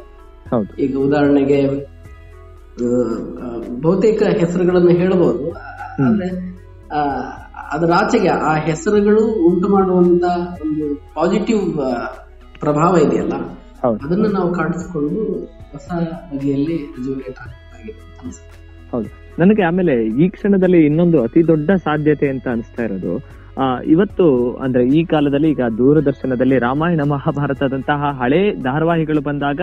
[0.79, 1.59] ಈಗ ಉದಾಹರಣೆಗೆ
[3.81, 5.47] ಬಹುತೇಕ ಹೆಸರುಗಳನ್ನು ಹೇಳಬಹುದು
[6.05, 6.29] ಆದ್ರೆ
[6.93, 7.01] ಆ,
[7.73, 10.25] ಅದರ ಆಚೆಗೆ ಆ ಹೆಸರುಗಳು ಉಂಟು ಮಾಡುವಂತ
[10.63, 11.65] ಒಂದು ಪಾಸಿಟಿವ್
[12.61, 13.35] ಪ್ರಭಾವ ಇದೆಯಲ್ಲ
[14.03, 15.23] ಅದನ್ನ ನಾವು ಕಾಣಿಸಿಕೊಂಡು
[15.73, 15.89] ಹೊಸ
[16.31, 16.77] ಬಗೆಯಲ್ಲಿ
[18.21, 18.57] ಅನ್ಸುತ್ತೆ.
[18.97, 19.27] ಹೌದು.
[19.39, 23.25] ನನಗೆ ಆಮೇಲೆ ಈ ಕ್ಷಣದಲ್ಲಿ ಇನ್ನೊಂದು ಅತಿ ದೊಡ್ಡ ಸಾಧ್ಯತೆ ಅಂತ ಅನಿಸ್ತಾ ಇರೋದು,
[23.61, 29.61] ಆ, ಇವತ್ತು ಅಂದ್ರೆ ಈ ಕಾಲದಲ್ಲಿ ಈಗ ದೂರದರ್ಶನದಲ್ಲಿ ರಾಮಾಯಣ ಮಹಾಭಾರತದಂತಹ ಹಳೆ ಧಾರಾವಾಹಿಗಳು ಬಂದಾಗ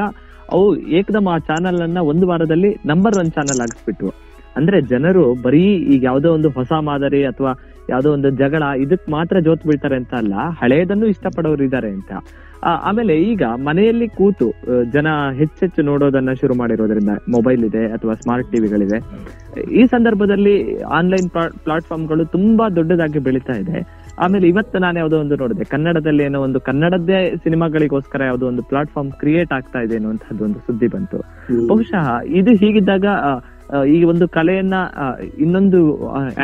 [0.51, 4.11] ಅವು ಏಕದಮ್ ಆ ಚಾನಲ್ ಅನ್ನ ಒಂದು ವಾರದಲ್ಲಿ ನಂಬರ್ ಒನ್ ಚಾನಲ್ ಆಗಿಸ್ಬಿಟ್ವು.
[4.57, 7.53] ಅಂದ್ರೆ ಜನರು ಬರೀ ಈಗ ಯಾವ್ದೋ ಒಂದು ಹೊಸ ಮಾದರಿ ಅಥವಾ
[7.89, 12.11] ಯಾವ್ದೋ ಒಂದು ಜಗಳ ಇದಕ್ ಮಾತ್ರ ಜೋತ್ ಬೀಳ್ತಾರೆ ಅಂತ ಅಲ್ಲ ಹಳೆಯದನ್ನು ಇಷ್ಟಪಡೋರು ಇದ್ದಾರೆ ಅಂತ.
[12.87, 14.47] ಆಮೇಲೆ ಈಗ ಮನೆಯಲ್ಲಿ ಕೂತು
[14.93, 18.99] ಜನ ಹೆಚ್ಚೆಚ್ಚು ನೋಡೋದನ್ನ ಶುರು ಮಾಡಿರೋದ್ರಿಂದ ಮೊಬೈಲ್ ಇದೆ ಅಥವಾ ಸ್ಮಾರ್ಟ್ ಟಿವಿಗಳಿವೆ
[19.79, 21.29] ಈ ಸಂದರ್ಭದಲ್ಲಿ ಆನ್ಲೈನ್
[21.65, 23.79] ಪ್ಲಾಟ್ಫಾರ್ಮ್ಗಳು ತುಂಬಾ ದೊಡ್ಡದಾಗಿ ಬೆಳೀತಾ ಇದೆ.
[24.19, 29.53] ಆಮೇಲೆ ಇವತ್ತು ನಾನು ಯಾವುದೋ ಒಂದು ನೋಡಿದೆ ಕನ್ನಡದಲ್ಲಿ ಏನೋ ಒಂದು ಕನ್ನಡದ್ದೇ ಸಿನಿಮಾಗಳಿಗೋಸ್ಕರ ಯಾವುದೋ ಒಂದು ಪ್ಲಾಟ್ಫಾರ್ಮ್ ಕ್ರಿಯೇಟ್
[29.53, 31.19] ಆಗ್ತಾ ಇದೆ ಅನ್ನುವಂಥದ್ದು ಒಂದು ಸುದ್ದಿ ಬಂತು.
[31.67, 33.05] ಬಹುಶಃ ಇದು ಹೀಗಿದ್ದಾಗ
[33.87, 34.75] ಈ ಒಂದು ಕಲೆಯನ್ನ
[35.37, 35.79] ಇನ್ನೊಂದು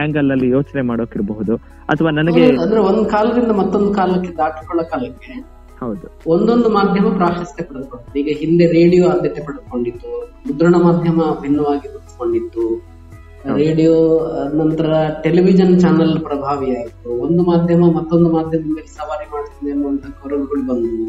[0.03, 1.55] ಆಂಗಲ್ ಅಲ್ಲಿ ಯೋಚನೆ ಮಾಡೋಕಿರಬಹುದು.
[1.89, 6.07] ಅಥವಾ ನನಗೆ ಅಂದ್ರೆ ಒಂದ್ ಕಾಲದಿಂದ ಮತ್ತೊಂದು ಕಾಲಕ್ಕೆ ದಾಟಿಕೊಳ್ಳೋ ಕಾಲಕ್ಕೆ ಹೌದು.
[6.27, 8.19] ಒಂದೊಂದು ಮಾಧ್ಯಮ ಪ್ರಾಶಸ್ತ್ಯ ಪಡೆದುಕೊಂಡಿತ್ತು.
[8.19, 10.09] ಈಗ ಹಿಂದೆ ರೇಡಿಯೋ ಆದ್ಯತೆ ಪಡೆದುಕೊಂಡಿತ್ತು
[10.47, 12.63] ಮುದ್ರಣ ಮಾಧ್ಯಮ ಭಿನ್ನವಾಗಿ ಗುರುತಿಸಿಕೊಂಡಿತ್ತು
[13.55, 13.93] ರೇಡಿಯೋ
[14.53, 14.87] ನಂತರ
[15.21, 21.07] ಟೆಲಿವಿಷನ್ ಚಾನೆಲ್ ಪ್ರಭಾವಿ ಆಯ್ತು ಒಂದು ಮಾಧ್ಯಮ ಮತ್ತೊಂದು ಮಾಧ್ಯಮ ಮೇಲೆ ಸವಾರಿ ಮಾಡುತ್ತದೆ ಅನ್ನುವಂತ ಕೊರಗುಗಳು ಬಂದವು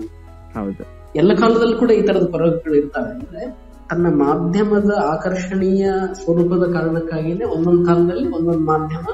[0.54, 0.84] ಹೌದು.
[1.16, 3.10] ಎಲ್ಲ ಕಾಲದಲ್ಲೂ ಕೂಡ ಈ ತರದ ಕೊರಗುಗಳು ಇರ್ತವೆ.
[3.14, 3.42] ಅಂದ್ರೆ
[3.90, 9.06] ತನ್ನ ಮಾಧ್ಯಮದ ಆಕರ್ಷಣೀಯ ಸ್ವರೂಪದ ಕಾರಣಕ್ಕಾಗಿನೇ ಒಂದೊಂದು ಕಾಲದಲ್ಲಿ ಒಂದೊಂದು ಮಾಧ್ಯಮ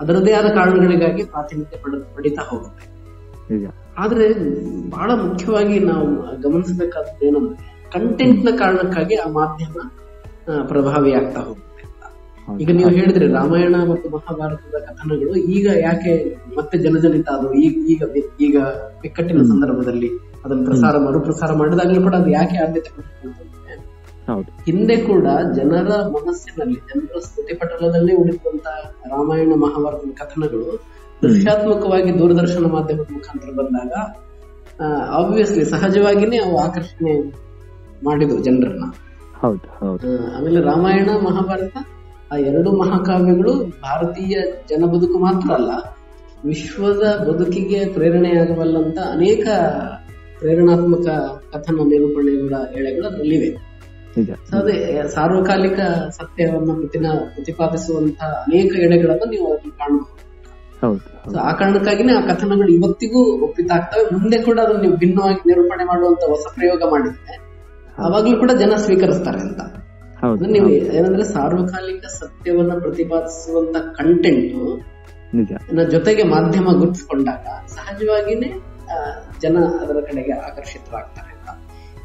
[0.00, 2.84] ಅದರದೇ ಆದ ಕಾರಣಗಳಿಗಾಗಿ ಪ್ರಾತಿನಿಧ್ಯ ಪಡೆದು ಪಡಿತಾ ಹೋಗುತ್ತೆ.
[3.96, 4.26] ಆದ್ರೆ
[4.90, 6.06] ಬಹಳ ಮುಖ್ಯವಾಗಿ ನಾವು
[6.42, 7.56] ಗಮನಿಸಬೇಕಾದ ಏನಂದ್ರೆ
[7.92, 9.76] ಕಂಟೆಂಟ್ನ ಕಾರಣಕ್ಕಾಗಿ ಆ ಮಾಧ್ಯಮ
[10.68, 12.06] ಪ್ರಭಾವಿ ಆಗ್ತಾ ಹೋಗುತ್ತೆ ಅಂತ.
[12.60, 16.12] ಈಗ ನೀವು ಹೇಳಿದ್ರೆ ರಾಮಾಯಣ ಮತ್ತು ಮಹಾಭಾರತದ ಕಥನಗಳು ಈಗ ಯಾಕೆ
[16.56, 18.02] ಮತ್ತೆ ಜನಜನಿತ ಅದು ಈಗ ಈಗ
[18.40, 18.56] ಈಗ
[19.02, 20.10] ಬಿಕ್ಕಟ್ಟಿನ ಸಂದರ್ಭದಲ್ಲಿ
[20.44, 22.90] ಅದನ್ನ ಪ್ರಸಾರ ಮರುಪ್ರಸಾರ ಮಾಡಿದಾಗಲೂ ಕೂಡ ಅದು ಯಾಕೆ ಆದ್ಯತೆ
[24.28, 24.50] ಹೌದು.
[24.66, 25.24] ಹಿಂದೆ ಕೂಡ
[25.56, 28.68] ಜನರ ಮನಸ್ಸಿನಲ್ಲಿ ಜನರ ಸ್ಮೃತಿ ಪಟಲದಲ್ಲಿ ಉಳಿದಂತ
[29.10, 30.68] ರಾಮಾಯಣ ಮಹಾಭಾರತದ ಕಥನಗಳು
[31.24, 33.92] ದೃಶ್ಯಾತ್ಮಕವಾಗಿ ದೂರದರ್ಶನ ಮಾಧ್ಯಮದ ಮುಖಾಂತರ ಬಂದಾಗ
[35.12, 37.12] ಆಬ್ವಿಯಸ್ಲಿ ಸಹಜವಾಗಿನೇ ಅವು ಆಕರ್ಷಣೆ
[38.04, 38.84] ಮಾಡಿದವು ಜನರನ್ನ.
[40.36, 41.76] ಆಮೇಲೆ ರಾಮಾಯಣ ಮಹಾಭಾರತ
[42.32, 43.52] ಆ ಎರಡು ಮಹಾಕಾವ್ಯಗಳು
[43.82, 44.34] ಭಾರತೀಯ
[44.70, 45.72] ಜನ ಬದುಕು ಮಾತ್ರ ಅಲ್ಲ
[46.44, 49.44] ವಿಶ್ವದ ಬದುಕಿಗೆ ಪ್ರೇರಣೆಯಾಗಬಲ್ಲಂತ ಅನೇಕ
[50.38, 51.06] ಪ್ರೇರಣಾತ್ಮಕ
[51.52, 53.50] ಕಥನ ನಿರೂಪಣೆಗಳ ಎಳೆಗಳು ಅದರಲ್ಲಿವೆ
[54.52, 54.76] ಅದೇ
[55.14, 55.78] ಸಾರ್ವಕಾಲಿಕ
[56.10, 60.13] ಸತ್ಯವನ್ನ ಪ್ರತಿನ ಪ್ರತಿಪಾದಿಸುವಂತಹ ಅನೇಕ ಎಳೆಗಳನ್ನು ನೀವು ಕಾಣಬಹುದು.
[61.42, 66.82] ಆ ಕಾರಣಕ್ಕಾಗಿನೇ ಆ ಕಥನಗಳು ಇವತ್ತಿಗೂ ಒಪ್ಪಿತಾಗ್ತವೆ ಮುಂದೆ ಕೂಡ ಅದನ್ನ ನೀವು ಭಿನ್ನವಾಗಿ ನಿರೂಪಣೆ ಮಾಡುವಂತ ಹೊಸ ಪ್ರಯೋಗ
[66.90, 67.34] ಮಾಡಿದ್ರೆ
[67.98, 69.60] ಅವಾಗ್ಲೂ ಕೂಡ ಜನ ಸ್ವೀಕರಿಸ್ತಾರೆ ಅಂತ.
[70.52, 74.54] ನೀವು ಏನಂದ್ರೆ ಸಾರ್ವಕಾಲಿಕ ಸತ್ಯವನ್ನ ಪ್ರತಿಪಾದಿಸುವಂತ ಕಂಟೆಂಟ್
[75.90, 78.50] ಜೊತೆಗೆ ಮಾಧ್ಯಮ ಗುರುತಿಸಿಕೊಂಡಾಗ ಸಹಜವಾಗಿನೇ
[79.42, 81.48] ಜನ ಅದರ ಕಡೆಗೆ ಆಕರ್ಷಿತರಾಗ್ತಾರೆ ಅಂತ.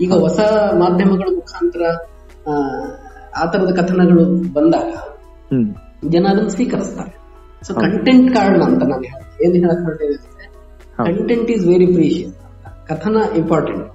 [0.01, 0.39] ಈಗ ಹೊಸ
[0.73, 1.83] ಮಾಧ್ಯಮಗಳ ಮುಖಾಂತರ
[2.47, 2.53] ಆ,
[3.45, 4.91] ತರದ ಕಥನಗಳು ಬಂದಾಗ
[6.09, 7.13] ಜನ ಅದನ್ನು ಸ್ವೀಕರಿಸ್ತಾರೆ.
[7.61, 10.17] ಸೊ ಕಂಟೆಂಟ್ ಕಾರಣ ಅಂತ ನಾನು ಹೇಳ್ತೀನಿ ಏನ್ ಹೇಳಕ್ ಹೊರಟಿದೆ
[10.99, 12.35] ಕಂಟೆಂಟ್ ಈಸ್ ವೆರಿ ಪ್ರೀಶಿಯಸ್
[12.89, 13.85] ಕಥನ ಇಂಪಾರ್ಟೆಂಟ್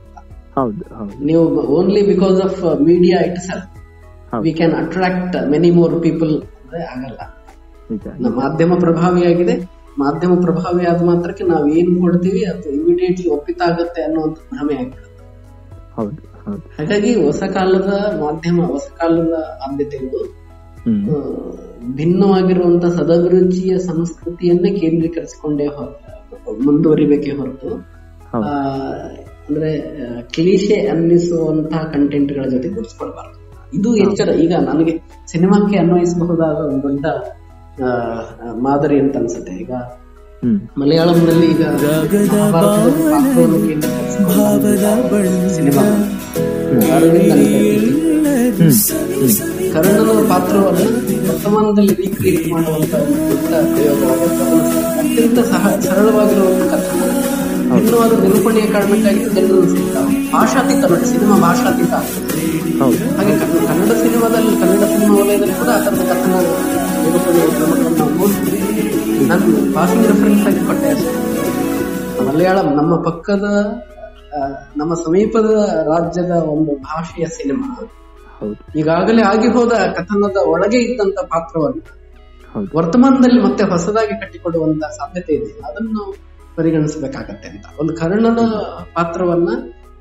[1.25, 1.45] ನೀವು
[1.77, 3.71] only because of media it self
[4.43, 7.19] we can attract many more people ಅಂದ್ರೆ ಆಗಲ್ಲ.
[8.39, 9.55] ಮಾಧ್ಯಮ ಪ್ರಭಾವಿಯಾಗಿದೆ
[9.99, 14.77] ಮಾಧ್ಯಮ ಪ್ರಭಾವಿ ಆದ ಮಾತ್ರಕ್ಕೆ ನಾವು ಏನ್ ಕೊಡ್ತೀವಿ ಅದು ಇಮಿಡಿಯೇಟ್ಲಿ ಒಪ್ಪಿತಾಗತ್ತೆ ಅನ್ನುವಂಥ ಭ್ರಮೆ
[15.97, 16.17] ಹೌದು.
[16.77, 17.91] ಹಾಗಾಗಿ ಹೊಸ ಕಾಲದ
[18.23, 20.23] ಮಾಧ್ಯಮ ಹೊಸ ಕಾಲದ ಆದ್ಯತೆಗಳು
[20.85, 21.11] ಹ್ಮ್.
[21.11, 27.69] ಆ, ಭಿನ್ನವಾಗಿರುವಂತ ಸದಭಿರುಚಿಯ ಸಂಸ್ಕೃತಿಯನ್ನೇ ಕೇಂದ್ರೀಕರಿಸಿಕೊಂಡೇ ಹೊ- ಮುಂದುವರಿಬೇಕೇ ಹೊರತು
[29.49, 29.81] ಅಂದ್ರೆ
[30.23, 33.45] ಕ್ಲೀಶೆ ಅನ್ನಿಸುವಂತಹ ಕಂಟೆಂಟ್ಗಳ ಜೊತೆ ಗುಡಿಸ್ಕೊಳ್ಬಾರ್ದು.
[33.79, 34.29] ಇದು ಎಚ್ಚರ.
[34.29, 37.07] ಈಗ ನನಗೆ ಸಿನಿಮಾಕ್ಕೆ ಅನ್ವಯಿಸಬಹುದಾದ ಒಂದು ದೊಡ್ಡ
[38.55, 39.53] ಮಾದರಿ ಅಂತ ಅನ್ಸುತ್ತೆ.
[39.53, 39.71] ಈಗ
[40.79, 41.63] ಮಲಯಾಳಂನಲ್ಲಿ ಈಗ
[45.49, 45.83] ಸಿನಿಮಾ.
[49.75, 50.87] ಕರ್ಣನ ಪಾತ್ರವನ್ನು
[51.27, 54.45] ವರ್ತಮಾನದಲ್ಲಿ ರೀಕ್ರಿಯೇಟ್ ಮಾಡುವಂತಹ ಒಂದು ದೊಡ್ಡ ಪ್ರಯೋಗವಾಗುತ್ತೆ
[55.01, 56.99] ಅತ್ಯಂತ ಸಹ ಸರಳವಾಗಿರುವ ಕಥೆ.
[57.03, 57.03] ಕಥನ
[57.75, 61.95] ಭಿನ್ನವಾದ ನಿರೂಪಣೆಯ ಕಾರಣಕ್ಕಾಗಿ ಜನರು ಸಿಗ್ತಾವೆ ಭಾಷಾತೀತ ನೋಡಿ ಸಿನಿಮಾ ಭಾಷಾತೀತ
[62.81, 63.05] ಹೌದು.
[63.17, 63.35] ಹಾಗೆ
[63.65, 66.35] ಕನ್ನಡ ಸಿನಿಮಾದಲ್ಲಿ ಕನ್ನಡ ಸಿನಿಮಾ ವಲಯದಲ್ಲಿ ಕೂಡ ಆ ಥರದ ಕಥನ
[67.03, 68.61] ನಿರೂಪಣೆಯ ಕ್ರಮಗಳನ್ನು ನಾವು ನೋಡ್ತೀವಿ.
[69.29, 70.93] ನಾನು ಪಾಸಿಂಗ್ ರೆಫರೆನ್ಸ್ ಆಗಿ ಕೊಟ್ಟೆ
[72.29, 73.47] ಮಲಯಾಳಂ ನಮ್ಮ ಪಕ್ಕದ
[74.77, 75.49] ನಮ್ಮ ಸಮೀಪದ
[75.89, 77.69] ರಾಜ್ಯದ ಒಂದು ಭಾಷೆಯ ಸಿನಿಮಾ.
[78.41, 78.57] ಹೌದು.
[78.79, 81.83] ಈಗಾಗಲೇ ಆಗಿ ಹೋದ ಕಥನದ ಒಳಗೆ ಇದ್ದಂತ ಪಾತ್ರವನ್ನು
[82.75, 85.51] ವರ್ತಮಾನದಲ್ಲಿ ಮತ್ತೆ ಹೊಸದಾಗಿ ಕಟ್ಟಿಕೊಡುವಂತ ಸಾಧ್ಯತೆ ಇದೆ.
[85.65, 86.03] ಅದನ್ನು
[86.57, 87.67] ಪರಿಗಣಿಸಬೇಕಾಗತ್ತೆ ಅಂತ.
[87.81, 88.41] ಒಂದು ಕರ್ಣನ
[88.95, 89.49] ಪಾತ್ರವನ್ನ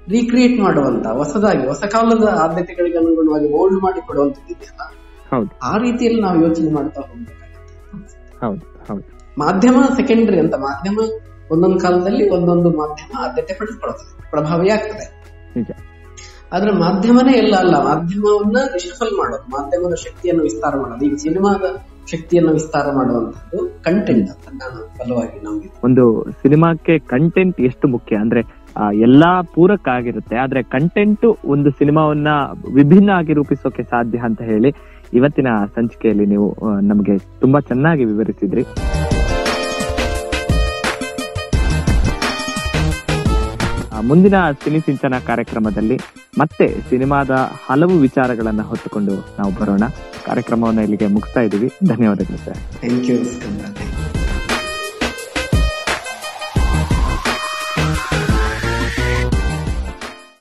[0.07, 4.81] ರೀಕ್ರಿಯೇಟ್ ಮಾಡುವಂತ ಹೊಸದಾಗಿ ಹೊಸ ಕಾಲದ ಆದ್ಯತೆಗಳಿಗೆ ಅನುಗುಣವಾಗಿ ಹೋಲ್ಡ್ ಮಾಡಿ ಕೊಡುವಂತದ್ದಿದೆಯಲ್ಲ
[5.61, 7.73] ಆ ರೀತಿಯಲ್ಲಿ ನಾವು ಯೋಚನೆ ಮಾಡ್ತಾ ಹೋಗ್ಬೇಕಾಗತ್ತೆ.
[9.37, 10.97] ಮಾಧ್ಯಮ ಸೆಕೆಂಡರಿ ಅಂತ ಮಾಧ್ಯಮ
[11.51, 15.05] ಒಂದೊಂದು ಕಾಲದಲ್ಲಿ ಒಂದೊಂದು ಮಾಧ್ಯಮ ಆದ್ಯತೆ ಪಡೆದುಕೊಳ್ಳುತ್ತದೆ ಪ್ರಭಾವಿ ಆಗ್ತದೆ
[16.53, 17.75] ಆದ್ರೆ ಮಾಧ್ಯಮನೇ ಎಲ್ಲ ಅಲ್ಲ.
[17.83, 19.43] ಮಾಧ್ಯಮವನ್ನ ರಿಷಫಲ್ ಮಾಡೋದು.
[19.51, 21.05] ಮಾಧ್ಯಮದ ಶಕ್ತಿಯನ್ನು ವಿಸ್ತಾರ ಮಾಡೋದು.
[21.05, 21.63] ಈಗ ಸಿನಿಮಾದ
[22.11, 26.03] ಶಕ್ತಿಯನ್ನು ವಿಸ್ತಾರ ಮಾಡುವಂತದ್ದು ಕಂಟೆಂಟ್ ಅಂತ ನಾನು ಬಲವಾಗಿ ನಮಗೆ ಒಂದು
[26.41, 28.15] ಸಿನಿಮಾಕ್ಕೆ ಕಂಟೆಂಟ್ ಎಷ್ಟು ಮುಖ್ಯ?
[28.15, 28.41] ಅಂದ್ರೆ
[29.01, 32.29] ಎಲ್ಲಾ ಪೂರಕ ಆಗಿರುತ್ತೆ ಆದ್ರೆ ಕಂಟೆಂಟ್ ಒಂದು ಸಿನಿಮಾವನ್ನ
[32.73, 34.71] ವಿಭಿನ್ನ ಆಗಿ ರೂಪಿಸೋಕೆ ಸಾಧ್ಯ ಅಂತ ಹೇಳಿ
[35.13, 36.47] ಇವತ್ತಿನ ಸಂಚಿಕೆಯಲ್ಲಿ ನೀವು
[36.81, 38.63] ನಮಗೆ ತುಂಬಾ ಚೆನ್ನಾಗಿ ವಿವರಿಸಿದ್ರಿ.
[44.03, 45.97] ಮುಂದಿನ ಸಿನಿ ಸಿಂಚನ ಕಾರ್ಯಕ್ರಮದಲ್ಲಿ
[46.37, 47.31] ಮತ್ತೆ ಸಿನಿಮಾದ
[47.69, 49.83] ಹಲವು ವಿಚಾರಗಳನ್ನ ಹೊತ್ತುಕೊಂಡು ನಾವು ಬರೋಣ.
[50.25, 51.69] ಕಾರ್ಯಕ್ರಮವನ್ನು ಇಲ್ಲಿಗೆ ಮುಗಿಸ್ತಾ ಇದ್ದೀವಿ.
[51.87, 52.79] ಧನ್ಯವಾದಗಳು ಸರ್.
[52.79, 53.17] Thank you